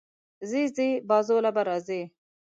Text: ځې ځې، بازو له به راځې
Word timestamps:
ځې 0.49 0.61
ځې، 0.75 0.89
بازو 1.09 1.37
له 1.45 1.49
به 1.55 1.61
راځې 1.69 2.01